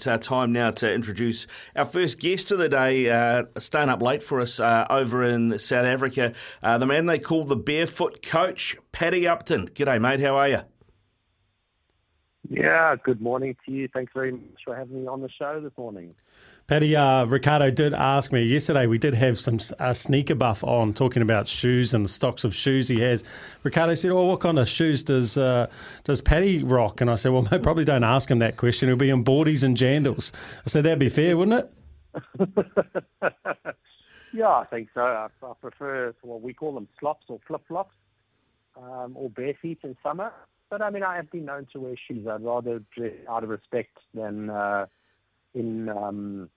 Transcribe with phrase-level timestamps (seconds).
[0.00, 1.46] It's our time now to introduce
[1.76, 5.58] our first guest of the day, uh, staying up late for us uh, over in
[5.58, 6.32] South Africa,
[6.62, 9.68] uh, the man they call the Barefoot Coach, Paddy Upton.
[9.68, 10.20] G'day, mate.
[10.20, 10.60] How are you?
[12.48, 13.88] Yeah, good morning to you.
[13.92, 16.14] Thanks very much for having me on the show this morning.
[16.70, 18.86] Paddy, uh, Ricardo did ask me yesterday.
[18.86, 22.54] We did have some uh, sneaker buff on talking about shoes and the stocks of
[22.54, 23.24] shoes he has.
[23.64, 25.66] Ricardo said, "Oh, what kind of shoes does uh,
[26.04, 28.88] does Paddy rock?" And I said, "Well, mate, probably don't ask him that question.
[28.88, 30.30] He'll be in boardies and jandals."
[30.64, 31.68] I said, "That'd be fair, wouldn't
[32.14, 32.64] it?"
[34.32, 35.00] yeah, I think so.
[35.00, 37.96] I, I prefer what we call them slops or flip flops,
[38.80, 40.32] um, or bare feet in summer.
[40.68, 42.28] But I mean, I have been known to wear shoes.
[42.28, 44.86] I'd rather dress out of respect than uh,
[45.52, 46.48] in um,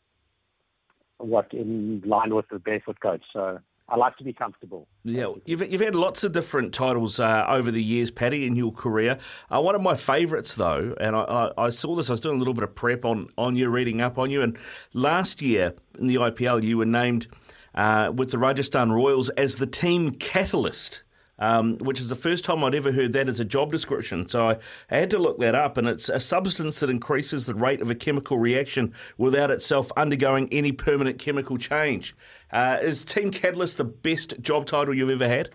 [1.17, 3.23] what in line with the barefoot coach.
[3.31, 4.87] So I like to be comfortable.
[5.03, 8.71] Yeah, you've, you've had lots of different titles uh, over the years, Paddy, in your
[8.71, 9.17] career.
[9.53, 12.37] Uh, one of my favourites, though, and I, I, I, saw this, I was doing
[12.37, 14.57] a little bit of prep on, on you, reading up on you, and
[14.93, 17.27] last year in the IPL, you were named
[17.75, 21.03] uh, with the Rajasthan Royals as the team catalyst
[21.39, 24.27] um, which is the first time I'd ever heard that as a job description.
[24.27, 24.57] So I,
[24.89, 27.95] had to look that up, and it's a substance that increases the rate of a
[27.95, 32.15] chemical reaction without itself undergoing any permanent chemical change.
[32.51, 35.49] Uh, is Team Catalyst the best job title you've ever had?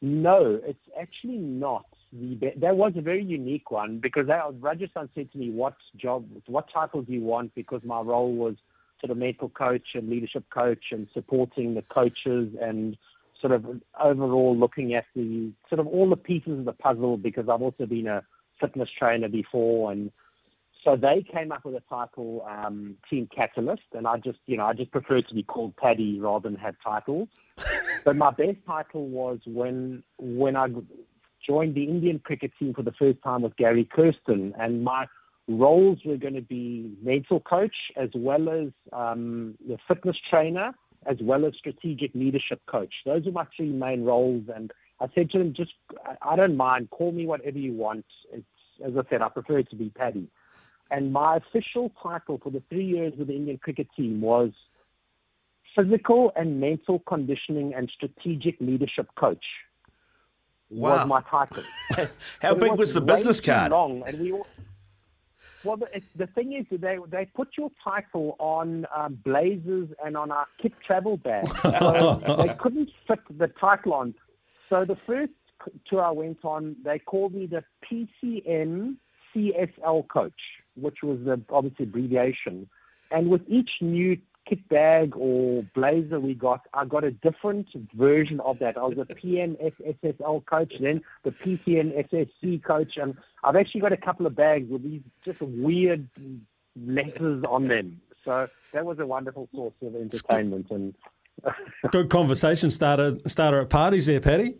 [0.00, 1.84] No, it's actually not.
[2.12, 6.66] The that was a very unique one because Rajasthan said to me, "What job, what
[6.72, 8.56] title do you want?" Because my role was
[9.00, 12.96] sort of mental coach and leadership coach and supporting the coaches and
[13.40, 13.64] sort of
[14.02, 17.86] overall looking at the sort of all the pieces of the puzzle because I've also
[17.86, 18.22] been a
[18.60, 20.10] fitness trainer before and
[20.84, 24.66] so they came up with a title um, Team Catalyst and I just you know
[24.66, 27.28] I just prefer to be called Paddy rather than have titles.
[28.04, 30.68] but my best title was when when I
[31.46, 35.06] joined the Indian cricket team for the first time with Gary Kirsten and my
[35.48, 40.72] roles were going to be mental coach as well as um, the fitness trainer
[41.06, 42.92] as well as strategic leadership coach.
[43.04, 44.44] Those are my three main roles.
[44.54, 45.72] And I said to him, just,
[46.22, 48.04] I don't mind, call me whatever you want.
[48.32, 48.44] It's,
[48.84, 50.28] as I said, I prefer it to be Paddy.
[50.90, 54.50] And my official title for the three years with the Indian cricket team was
[55.76, 59.44] physical and mental conditioning and strategic leadership coach.
[60.70, 60.90] Wow.
[60.90, 61.62] Was my title.
[62.42, 63.72] How big was, was the business card?
[63.72, 64.46] Long, and we all,
[65.68, 70.30] well, the, the thing is, they they put your title on um, blazers and on
[70.30, 71.46] our kit travel bag,
[71.78, 74.14] so they couldn't fit the title on.
[74.70, 75.32] So the first
[75.86, 78.96] tour I went on, they called me the PCN
[79.34, 80.40] CSL coach,
[80.74, 82.70] which was the obviously abbreviation.
[83.10, 84.16] And with each new
[84.48, 88.76] kit bag or blazer we got, I got a different version of that.
[88.76, 94.26] I was a PNSSL coach, then the PTNSSC coach, and I've actually got a couple
[94.26, 96.08] of bags with these just weird
[96.76, 98.00] letters on them.
[98.24, 100.94] So that was a wonderful source of entertainment and
[101.92, 104.56] good conversation starter starter at parties there, Paddy.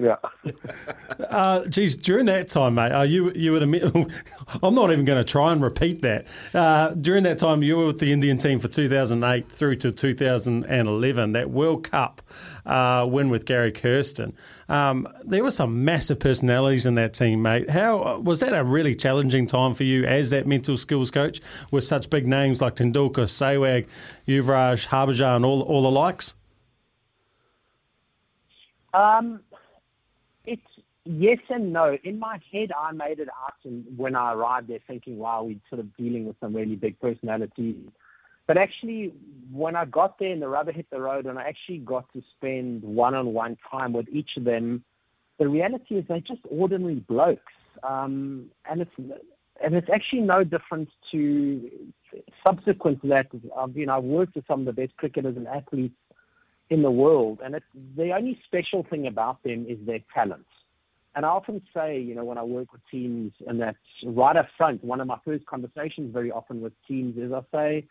[0.00, 0.16] Yeah.
[1.28, 4.10] uh, geez, during that time, mate, uh, you you were the.
[4.62, 6.26] I'm not even going to try and repeat that.
[6.54, 11.32] Uh, during that time, you were with the Indian team for 2008 through to 2011.
[11.32, 12.22] That World Cup
[12.64, 14.34] uh, win with Gary Kirsten.
[14.70, 17.68] Um, there were some massive personalities in that team, mate.
[17.68, 21.84] How was that a really challenging time for you as that mental skills coach with
[21.84, 23.86] such big names like Tendulkar, Sehwag,
[24.26, 26.34] Yuvraj, Harbhajan, all all the likes?
[28.94, 29.40] Um
[30.50, 30.62] It's
[31.04, 31.96] yes and no.
[32.02, 35.60] In my head, I made it out and when I arrived there thinking, wow, we're
[35.68, 37.76] sort of dealing with some really big personalities.
[38.48, 39.14] But actually,
[39.52, 42.22] when I got there and the rubber hit the road and I actually got to
[42.36, 44.82] spend one on one time with each of them,
[45.38, 47.52] the reality is they're just ordinary blokes.
[47.84, 48.90] Um, and it's
[49.62, 51.70] and it's actually no different to
[52.44, 53.28] subsequent to that.
[53.56, 55.94] I've, you know, I've worked with some of the best cricketers and athletes
[56.70, 57.64] in the world, and it,
[57.96, 60.46] the only special thing about them is their talent.
[61.16, 64.46] And I often say, you know, when I work with teams, and that's right up
[64.56, 67.86] front, one of my first conversations very often with teams is I say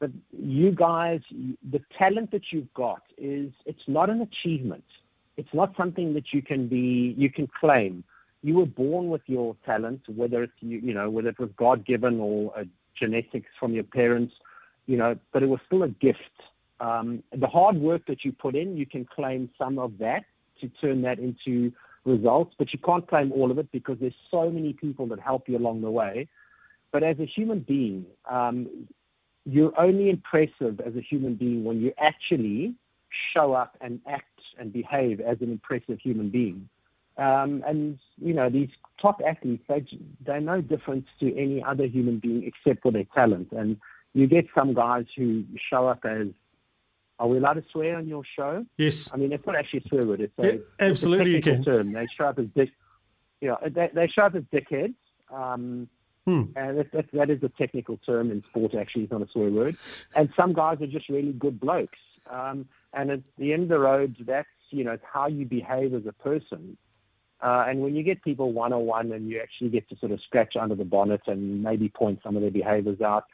[0.00, 1.20] that you guys,
[1.68, 4.84] the talent that you've got is, it's not an achievement.
[5.36, 8.04] It's not something that you can be, you can claim.
[8.42, 11.84] You were born with your talent, whether it's, you, you know, whether it was God
[11.84, 12.64] given or a
[12.98, 14.34] genetics from your parents,
[14.86, 16.18] you know, but it was still a gift.
[16.80, 20.24] Um, the hard work that you put in, you can claim some of that
[20.60, 21.72] to turn that into
[22.04, 25.48] results, but you can't claim all of it because there's so many people that help
[25.48, 26.28] you along the way.
[26.92, 28.86] But as a human being, um,
[29.44, 32.74] you're only impressive as a human being when you actually
[33.34, 34.26] show up and act
[34.58, 36.68] and behave as an impressive human being.
[37.16, 39.84] Um, and you know these top athletes, they
[40.24, 43.48] they're no different to any other human being except for their talent.
[43.52, 43.76] And
[44.14, 46.28] you get some guys who show up as
[47.20, 48.64] are we allowed to swear on your show?
[48.78, 49.10] Yes.
[49.12, 50.22] I mean, it's not actually a swear word.
[50.22, 51.64] It's a, yeah, absolutely it's a can.
[51.64, 51.92] term.
[51.92, 52.70] They show up as dick.
[53.42, 54.94] You know, they, they show up as dickheads.
[55.30, 55.86] Um,
[56.24, 56.44] hmm.
[56.56, 58.74] And that, that, that is a technical term in sport.
[58.74, 59.76] Actually, it's not a swear word.
[60.14, 61.98] And some guys are just really good blokes.
[62.30, 66.06] Um, and at the end of the road, that's you know how you behave as
[66.06, 66.78] a person.
[67.42, 70.12] Uh, and when you get people one on one, and you actually get to sort
[70.12, 73.24] of scratch under the bonnet and maybe point some of their behaviours out,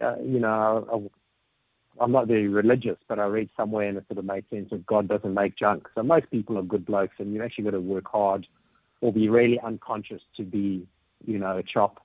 [0.00, 1.10] uh, you know,
[2.00, 4.86] I'm not very religious, but I read somewhere and it sort of made sense that
[4.86, 5.86] God doesn't make junk.
[5.94, 8.46] So most people are good blokes, and you've actually got to work hard
[9.02, 10.86] or be really unconscious to be,
[11.26, 12.02] you know, a chop.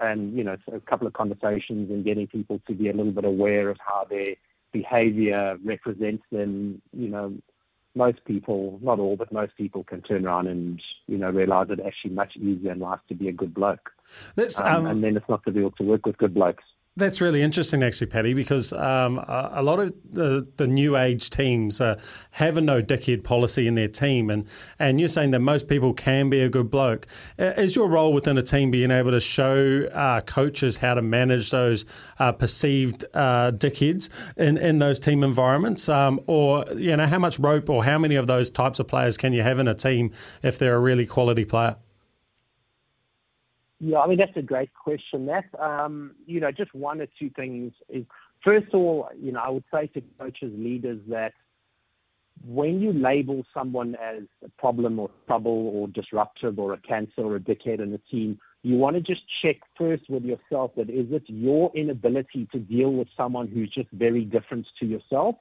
[0.00, 3.24] And you know, a couple of conversations and getting people to be a little bit
[3.24, 4.34] aware of how their
[4.72, 6.82] behaviour represents them.
[6.92, 7.34] You know,
[7.94, 11.80] most people, not all, but most people can turn around and you know realize it's
[11.86, 13.90] actually much easier in life to be a good bloke.
[14.60, 16.64] Um, um, and then it's not difficult to work with good blokes.
[16.96, 21.28] That's really interesting, actually, Paddy, because um, a, a, lot of the, the new age
[21.28, 21.98] teams uh,
[22.30, 24.46] have a no dickhead policy in their team, and,
[24.78, 27.08] and you're saying that most people can be a good bloke.
[27.36, 31.50] Is your role within a team being able to show uh, coaches how to manage
[31.50, 31.84] those
[32.20, 37.40] uh, perceived uh, dickheads in, in those team environments, um, or you know how much
[37.40, 40.12] rope or how many of those types of players can you have in a team
[40.44, 41.74] if they're a really quality player?
[43.86, 45.26] Yeah, I mean that's a great question.
[45.26, 48.06] That um, you know, just one or two things is
[48.42, 51.34] first of all, you know, I would say to coaches, leaders that
[52.46, 57.36] when you label someone as a problem or trouble or disruptive or a cancer or
[57.36, 61.06] a dickhead in a team, you want to just check first with yourself that is
[61.10, 65.36] it your inability to deal with someone who's just very different to yourself?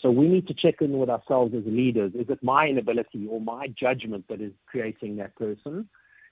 [0.00, 2.12] So we need to check in with ourselves as leaders.
[2.14, 5.88] Is it my inability or my judgment that is creating that person?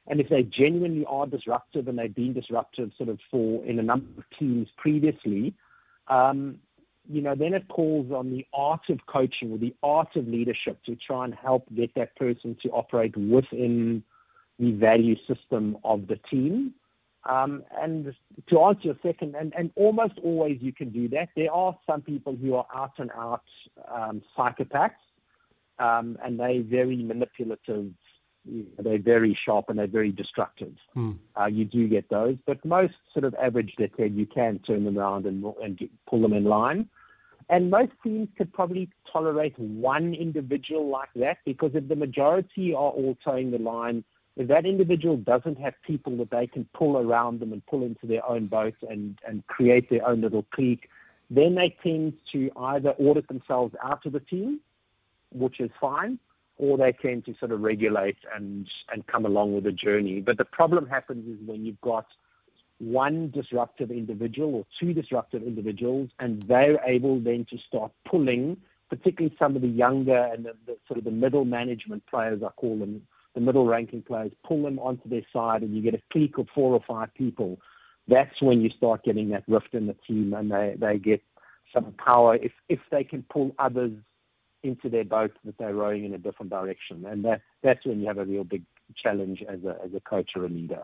[0.08, 3.82] And if they genuinely are disruptive and they've been disruptive sort of for in a
[3.82, 5.54] number of teams previously,
[6.08, 6.58] um,
[7.10, 10.78] you know, then it calls on the art of coaching or the art of leadership
[10.84, 14.02] to try and help get that person to operate within
[14.58, 16.74] the value system of the team.
[17.28, 18.14] Um, and
[18.48, 21.28] to answer your second, and, and almost always you can do that.
[21.36, 23.42] There are some people who are out and out
[23.92, 24.92] um, psychopaths,
[25.78, 27.92] um, and they very manipulative
[28.78, 30.74] they're very sharp and they're very destructive.
[30.94, 31.12] Hmm.
[31.38, 34.98] Uh, you do get those, but most sort of average dickhead, you can turn them
[34.98, 36.88] around and, and get, pull them in line.
[37.50, 42.90] And most teams could probably tolerate one individual like that because if the majority are
[42.90, 44.04] all towing the line,
[44.36, 48.06] if that individual doesn't have people that they can pull around them and pull into
[48.06, 50.88] their own boat and, and create their own little clique,
[51.30, 54.60] then they tend to either audit themselves out of the team,
[55.32, 56.18] which is fine,
[56.58, 60.20] or they tend to sort of regulate and, and come along with the journey.
[60.20, 62.06] But the problem happens is when you've got
[62.78, 68.56] one disruptive individual or two disruptive individuals, and they're able then to start pulling,
[68.90, 72.50] particularly some of the younger and the, the sort of the middle management players, I
[72.50, 73.02] call them,
[73.34, 76.48] the middle ranking players, pull them onto their side, and you get a clique of
[76.54, 77.58] four or five people.
[78.06, 81.22] That's when you start getting that rift in the team, and they, they get
[81.72, 83.92] some power if if they can pull others
[84.62, 87.04] into their boat that they're rowing in a different direction.
[87.06, 88.64] And that, that's when you have a real big
[89.00, 90.82] challenge as a, as a coach or a leader.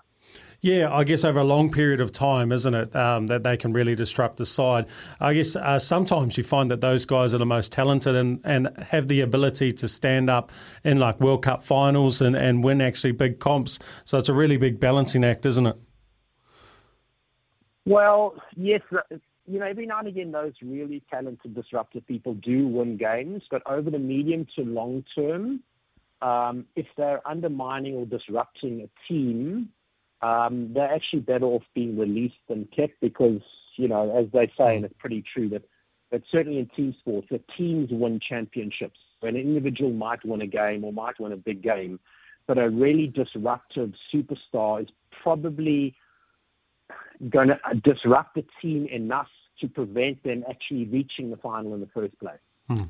[0.61, 3.73] Yeah, I guess over a long period of time, isn't it, um, that they can
[3.73, 4.87] really disrupt the side.
[5.21, 8.71] I guess uh, sometimes you find that those guys are the most talented and, and
[8.91, 10.51] have the ability to stand up
[10.83, 13.79] in like World Cup finals and, and win actually big comps.
[14.05, 15.77] So it's a really big balancing act, isn't it?
[17.87, 18.81] Well, yes,
[19.47, 23.63] you know, every now and again, those really talented, disruptive people do win games, but
[23.67, 25.61] over the medium to long term,
[26.23, 29.69] um, if they're undermining or disrupting a team,
[30.23, 33.43] um, they're actually better off being released than kept because,
[33.77, 35.63] you know, as they say, and it's pretty true that,
[36.11, 38.99] that certainly in team sports, the teams win championships.
[39.23, 42.01] An individual might win a game or might win a big game,
[42.47, 44.89] but a really disruptive superstar is
[45.23, 45.95] probably
[47.31, 49.29] going to disrupt the team enough
[49.61, 52.39] to prevent them actually reaching the final in the first place.
[52.69, 52.85] Hmm.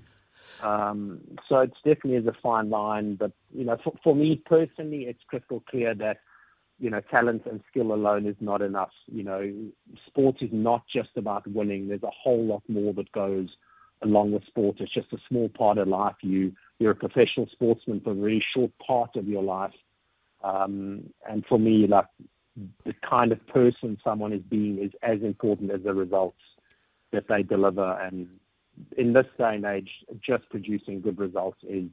[0.63, 5.05] Um, so it's definitely is a fine line, but you know, for, for me personally,
[5.05, 6.19] it's crystal clear that
[6.79, 8.91] you know talent and skill alone is not enough.
[9.07, 9.53] You know,
[10.07, 11.89] sports is not just about winning.
[11.89, 13.49] There's a whole lot more that goes
[14.03, 14.77] along with sport.
[14.81, 16.17] It's just a small part of life.
[16.23, 19.75] You you're a professional sportsman for a very short part of your life.
[20.43, 22.07] Um, and for me, like
[22.85, 26.39] the kind of person someone is being is as important as the results
[27.13, 27.99] that they deliver.
[28.01, 28.29] And
[28.97, 29.91] in this day and age,
[30.25, 31.85] just producing good results is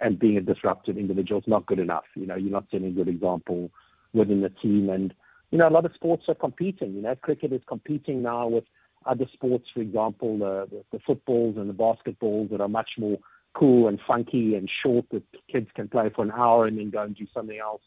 [0.00, 2.04] and being a disruptive individual is not good enough.
[2.14, 3.70] You know, you're not setting a good example
[4.12, 4.88] within the team.
[4.90, 5.12] And
[5.50, 6.94] you know, a lot of sports are competing.
[6.94, 8.64] You know, cricket is competing now with
[9.06, 13.18] other sports, for example, the, the, the footballs and the basketballs that are much more
[13.54, 17.02] cool and funky and short that kids can play for an hour and then go
[17.02, 17.82] and do something else.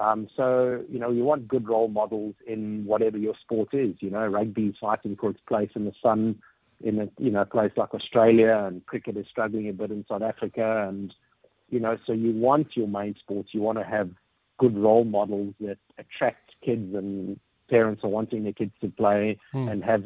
[0.00, 3.96] Um, so, you know, you want good role models in whatever your sport is.
[4.00, 6.40] You know, rugby is fighting for its place in the sun
[6.82, 10.06] in a, you know, a place like Australia and cricket is struggling a bit in
[10.08, 10.86] South Africa.
[10.88, 11.12] And,
[11.68, 14.10] you know, so you want your main sports, you want to have
[14.58, 17.38] good role models that attract kids and
[17.68, 19.70] parents are wanting their kids to play mm.
[19.70, 20.04] and have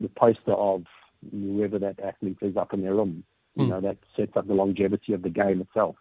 [0.00, 0.84] the poster of
[1.30, 3.24] whoever that athlete is up in their room.
[3.56, 3.68] You mm.
[3.68, 5.96] know, that sets up the longevity of the game itself.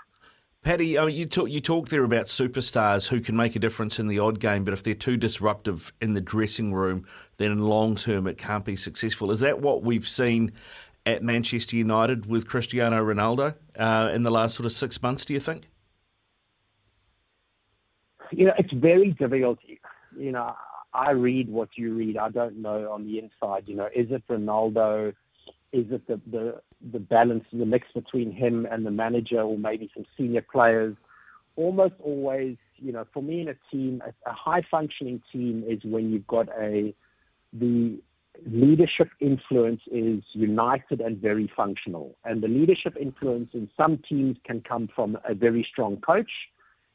[0.63, 3.99] Paddy, I mean, you talk you talk there about superstars who can make a difference
[3.99, 7.05] in the odd game, but if they're too disruptive in the dressing room,
[7.35, 9.29] then in long term it can't be successful.
[9.31, 10.53] Is that what we've seen
[11.05, 15.25] at Manchester United with Cristiano Ronaldo uh, in the last sort of six months?
[15.25, 15.69] Do you think?
[18.31, 19.59] You know, it's very difficult.
[20.17, 20.55] You know,
[20.93, 22.15] I read what you read.
[22.15, 23.63] I don't know on the inside.
[23.67, 25.13] You know, is it Ronaldo?
[25.73, 26.61] Is it the, the,
[26.91, 30.95] the balance, the mix between him and the manager or maybe some senior players?
[31.55, 35.79] Almost always, you know, for me in a team, a, a high functioning team is
[35.83, 36.93] when you've got a,
[37.53, 37.99] the
[38.47, 42.15] leadership influence is united and very functional.
[42.25, 46.31] And the leadership influence in some teams can come from a very strong coach.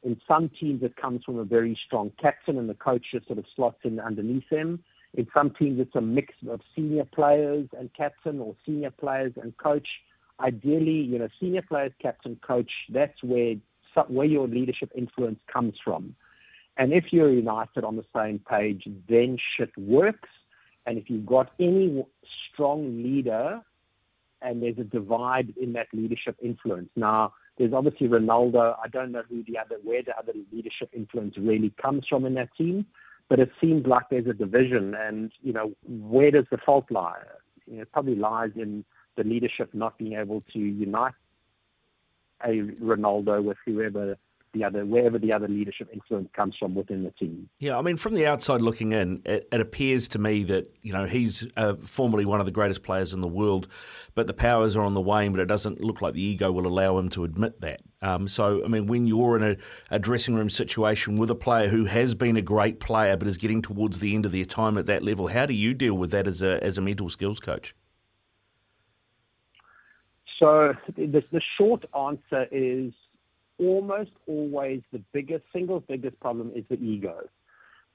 [0.02, 3.38] In some teams, it comes from a very strong captain, and the coach just sort
[3.38, 4.83] of slots in underneath him.
[5.15, 9.57] In some teams, it's a mix of senior players and captain or senior players and
[9.57, 9.88] coach.
[10.41, 13.55] Ideally, you know, senior players, captain, coach, that's where,
[14.09, 16.15] where your leadership influence comes from.
[16.77, 20.29] And if you're united on the same page, then shit works.
[20.87, 22.05] And if you've got any
[22.53, 23.61] strong leader
[24.41, 26.91] and there's a divide in that leadership influence.
[26.95, 28.77] Now, there's obviously Ronaldo.
[28.83, 32.35] I don't know who the other, where the other leadership influence really comes from in
[32.35, 32.87] that team
[33.28, 37.20] but it seems like there's a division, and you know where does the fault lie?
[37.66, 38.85] You know, it probably lies in
[39.16, 41.14] the leadership not being able to unite
[42.42, 44.16] a Ronaldo with whoever
[44.52, 47.49] the other wherever the other leadership influence comes from within the team.
[47.59, 50.93] Yeah, I mean, from the outside looking in, it, it appears to me that you
[50.93, 53.69] know he's uh, formerly one of the greatest players in the world,
[54.14, 55.33] but the powers are on the wane.
[55.33, 57.81] But it doesn't look like the ego will allow him to admit that.
[58.00, 59.57] Um, so, I mean, when you're in a,
[59.90, 63.37] a, dressing room situation with a player who has been a great player but is
[63.37, 66.12] getting towards the end of their time at that level, how do you deal with
[66.12, 67.75] that as a as a mental skills coach?
[70.38, 72.93] So the, the short answer is
[73.59, 77.21] almost always the biggest, single biggest problem is the ego.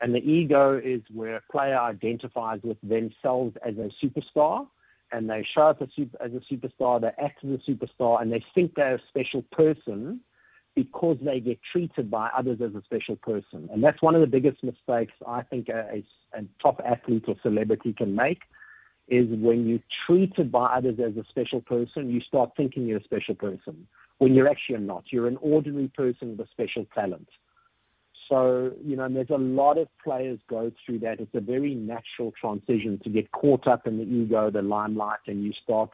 [0.01, 4.67] And the ego is where a player identifies with themselves as a superstar
[5.13, 8.74] and they show up as, a superstar, they act as a superstar, and they think
[8.75, 10.20] they're a special person
[10.75, 13.70] because they get treated by others as a special person.
[13.72, 16.00] And that's one of the biggest mistakes I think a,
[16.34, 18.39] a, a top athlete or celebrity can make
[19.08, 23.03] is when you're treated by others as a special person, you start thinking you're a
[23.03, 25.05] special person when you're actually not.
[25.12, 27.27] You're an ordinary person with a special talent.
[28.29, 31.20] So, you know, there's a lot of players go through that.
[31.20, 35.43] It's a very natural transition to get caught up in the ego, the limelight, and
[35.43, 35.89] you start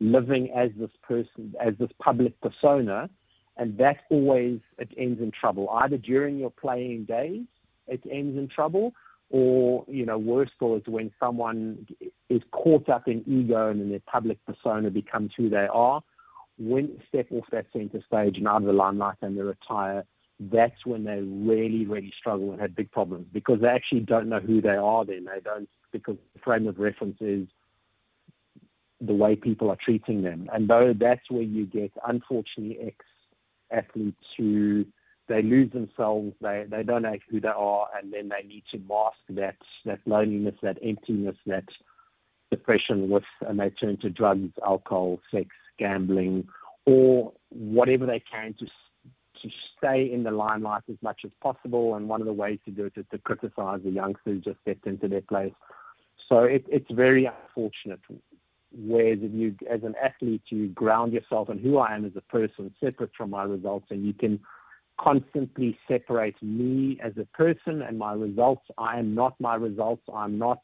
[0.00, 3.10] living as this person, as this public persona.
[3.56, 5.68] And that always, it ends in trouble.
[5.70, 7.44] Either during your playing days,
[7.86, 8.94] it ends in trouble,
[9.30, 11.86] or, you know, worse still is when someone
[12.30, 16.02] is caught up in ego and their public persona becomes who they are
[16.58, 20.04] when step off that center stage and out of the limelight and they retire,
[20.38, 24.40] that's when they really, really struggle and have big problems because they actually don't know
[24.40, 25.26] who they are then.
[25.32, 27.46] They don't, because the frame of reference is
[29.00, 30.48] the way people are treating them.
[30.52, 32.96] And though that's where you get, unfortunately, ex
[33.70, 34.84] athletes who
[35.28, 38.78] they lose themselves, they, they don't know who they are, and then they need to
[38.78, 41.64] mask that, that loneliness, that emptiness, that
[42.50, 46.48] depression with, and they turn to drugs, alcohol, sex, gambling,
[46.86, 48.66] or whatever they can to
[49.42, 51.96] to stay in the limelight as much as possible.
[51.96, 54.86] And one of the ways to do it is to criticize the youngsters just stepped
[54.86, 55.52] into their place.
[56.28, 58.00] So it, it's very unfortunate.
[58.76, 62.22] Whereas if you, as an athlete, you ground yourself and who I am as a
[62.22, 64.40] person, separate from my results, and you can
[64.98, 68.62] constantly separate me as a person and my results.
[68.78, 70.02] I am not my results.
[70.12, 70.60] I'm not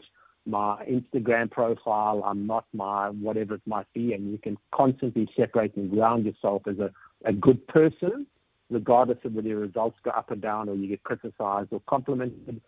[0.47, 2.23] my Instagram profile.
[2.25, 4.13] I'm not my whatever it might be.
[4.15, 6.91] And you can constantly separate and ground yourself as a,
[7.25, 8.27] a good person,
[8.71, 12.61] regardless of whether your results go up or down or you get criticized or complimented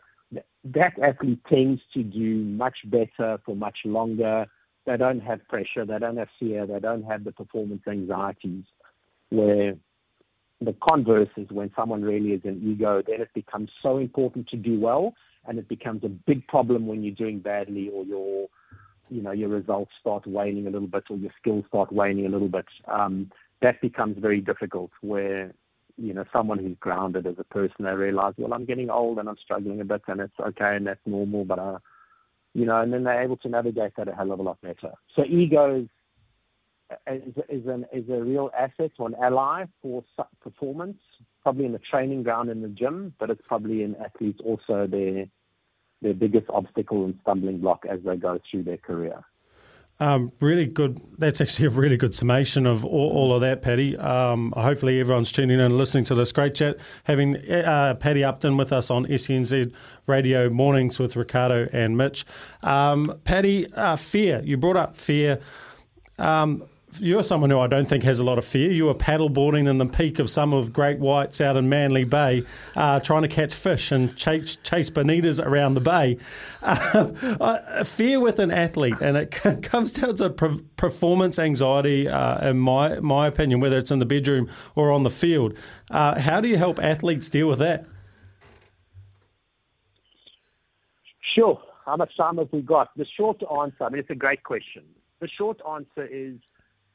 [0.65, 4.47] that athlete tends to do much better for much longer.
[4.87, 8.65] They don't have pressure, they don't have fear, they don't have the performance anxieties.
[9.31, 9.75] Where
[10.61, 14.57] the converse is when someone really is an ego, then it becomes so important to
[14.57, 15.15] do well,
[15.47, 18.49] and it becomes a big problem when you're doing badly or your,
[19.11, 22.29] you know, your results start waning a little bit or your skills start waning a
[22.29, 22.67] little bit.
[22.87, 23.31] Um,
[23.61, 24.91] that becomes very difficult.
[25.01, 25.53] Where
[25.97, 29.29] you know, someone who's grounded as a person, they realize, well, I'm getting old and
[29.29, 31.79] I'm struggling a bit and it's okay and that's normal, but, uh,
[32.55, 34.93] you know, and then they're able to navigate that a hell of a lot better.
[35.15, 35.89] So ego is,
[37.07, 40.05] is, is, an, is a real asset or an ally for
[40.43, 40.99] performance,
[41.43, 45.27] probably in the training ground in the gym, but it's probably in athletes also their,
[46.01, 49.25] their biggest obstacle and stumbling block as they go through their career.
[50.01, 51.01] Um, really good.
[51.19, 53.97] That's actually a really good summation of all, all of that, Paddy.
[53.97, 56.77] Um, hopefully, everyone's tuning in and listening to this great chat.
[57.05, 59.73] Having uh, Paddy Upton with us on SENZ
[60.07, 62.25] Radio Mornings with Ricardo and Mitch.
[62.63, 64.41] Um, Paddy, uh, fear.
[64.43, 65.39] You brought up fear.
[66.19, 66.65] Um,
[66.99, 68.71] you're someone who I don't think has a lot of fear.
[68.71, 72.45] You were paddleboarding in the peak of some of great whites out in Manly Bay,
[72.77, 76.19] uh, trying to catch fish and chase, chase bonitas around the bay.
[76.63, 79.31] Uh, fear with an athlete, and it
[79.63, 84.51] comes down to performance anxiety, uh, in my my opinion, whether it's in the bedroom
[84.75, 85.57] or on the field.
[85.91, 87.87] Uh, how do you help athletes deal with that?
[91.35, 91.61] Sure.
[91.87, 92.97] How much time have we got?
[92.97, 94.85] The short answer, I mean, it's a great question.
[95.21, 96.37] The short answer is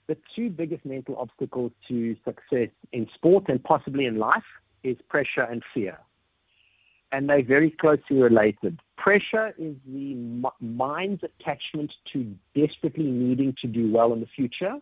[0.07, 4.43] the two biggest mental obstacles to success in sport and possibly in life
[4.83, 5.97] is pressure and fear.
[7.11, 8.79] And they're very closely related.
[8.97, 10.15] Pressure is the
[10.59, 14.75] mind's attachment to desperately needing to do well in the future.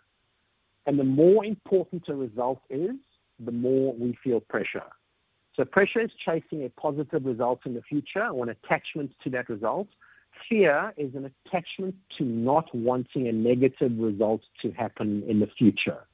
[0.88, 2.92] And the more important a result is,
[3.40, 4.84] the more we feel pressure.
[5.56, 9.50] So pressure is chasing a positive result in the future or an attachment to that
[9.50, 9.88] result
[10.50, 16.06] fear is an attachment to not wanting a negative result to happen in the future.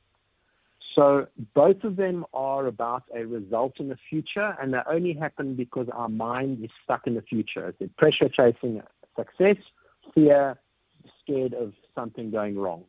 [0.96, 5.56] So both of them are about a result in the future, and they only happen
[5.56, 7.74] because our mind is stuck in the future.
[7.80, 8.82] It's pressure chasing
[9.16, 9.58] success,
[10.14, 10.58] fear,
[11.22, 12.84] scared of something going wrong.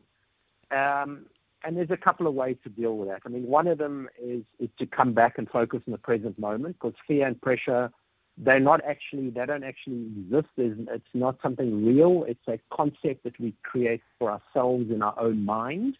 [0.71, 1.27] Um,
[1.63, 3.21] and there's a couple of ways to deal with that.
[3.25, 6.37] I mean, one of them is, is to come back and focus on the present
[6.37, 7.89] moment because fear and pressure
[8.37, 10.47] they're not actually they don't actually exist.
[10.57, 12.25] It's not something real.
[12.27, 15.97] It's a concept that we create for ourselves in our own mind,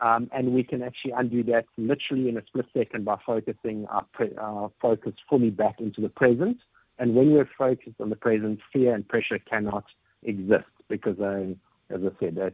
[0.00, 4.04] um, and we can actually undo that literally in a split second by focusing our,
[4.12, 6.58] pre- our focus fully back into the present.
[6.98, 9.84] And when we're focused on the present, fear and pressure cannot
[10.22, 11.56] exist because, they,
[11.88, 12.52] as I said, they're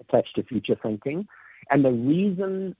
[0.00, 1.28] attached to future thinking.
[1.70, 2.74] And the reason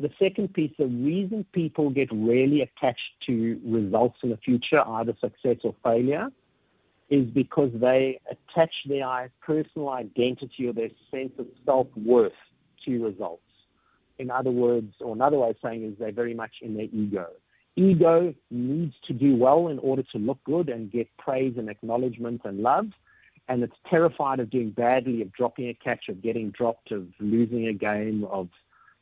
[0.00, 5.14] the second piece, the reason people get really attached to results in the future, either
[5.20, 6.28] success or failure,
[7.10, 12.32] is because they attach their personal identity or their sense of self worth
[12.86, 13.42] to results.
[14.18, 17.26] In other words, or another way of saying is they're very much in their ego.
[17.76, 22.42] Ego needs to do well in order to look good and get praise and acknowledgement
[22.44, 22.86] and love.
[23.48, 27.66] And it's terrified of doing badly, of dropping a catch, of getting dropped, of losing
[27.66, 28.48] a game, of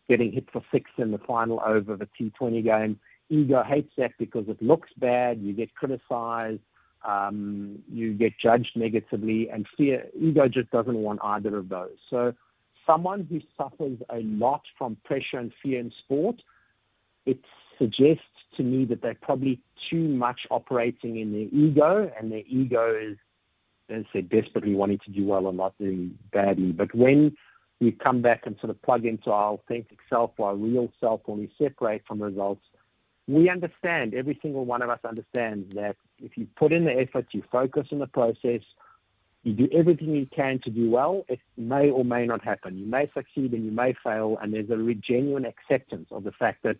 [0.09, 2.99] getting hit for six in the final over of a T20 game.
[3.29, 6.61] Ego hates that because it looks bad, you get criticized,
[7.07, 11.97] um, you get judged negatively, and fear, ego just doesn't want either of those.
[12.11, 12.35] So,
[12.87, 16.37] someone who suffers a lot from pressure and fear in sport,
[17.27, 17.39] it
[17.79, 18.23] suggests
[18.57, 23.17] to me that they're probably too much operating in their ego, and their ego is,
[23.91, 26.73] as I said, desperately wanting to do well and not doing badly.
[26.73, 27.37] But when
[27.81, 31.39] we come back and sort of plug into our authentic self, our real self, when
[31.39, 32.63] we separate from results,
[33.29, 37.27] we understand, every single one of us understands that if you put in the effort,
[37.33, 38.63] you focus on the process,
[39.45, 42.79] you do everything you can to do well, it may or may not happen.
[42.79, 46.63] You may succeed and you may fail, and there's a genuine acceptance of the fact
[46.65, 46.79] that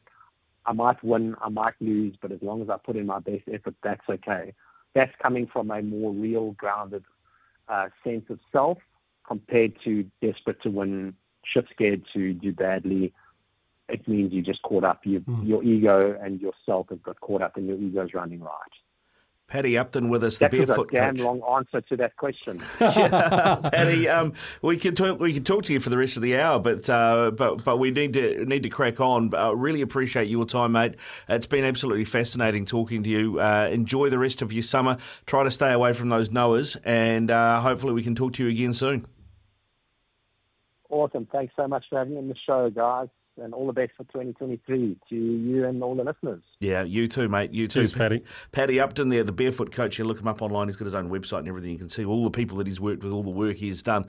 [0.67, 3.43] I might win, I might lose, but as long as I put in my best
[3.53, 4.55] effort, that's okay.
[4.95, 7.05] That's coming from a more real, grounded
[7.69, 8.79] uh, sense of self
[9.29, 11.15] compared to desperate to win,
[11.45, 13.13] shit scared to do badly.
[13.89, 15.01] It means you just caught up.
[15.05, 15.47] You, mm.
[15.47, 18.53] Your ego and yourself have got caught up, and your ego's running right.
[19.49, 21.25] Paddy Upton with us, the that barefoot was a damn coach.
[21.25, 22.63] long answer to that question.
[22.81, 25.19] yeah, Paddy, um, we can talk.
[25.19, 27.79] We can talk to you for the rest of the hour, but uh, but but
[27.79, 29.35] we need to need to crack on.
[29.35, 30.97] I uh, really appreciate your time, mate.
[31.31, 33.41] It's been absolutely fascinating talking to you.
[33.41, 34.99] Uh, enjoy the rest of your summer.
[35.25, 38.51] Try to stay away from those Noahs, and uh, hopefully we can talk to you
[38.51, 39.07] again soon.
[40.91, 41.27] Awesome.
[41.31, 43.09] Thanks so much for having me on the show, guys
[43.41, 46.43] and all the best for 2023 to you and all the listeners.
[46.61, 47.53] Yeah, you too, mate.
[47.53, 47.81] You too.
[47.81, 48.25] Cheers, Paddy.
[48.53, 49.99] Paddy Upton there, the barefoot coach.
[49.99, 50.69] You look him up online.
[50.69, 51.71] He's got his own website and everything.
[51.71, 53.97] You can see all the people that he's worked with, all the work he's done.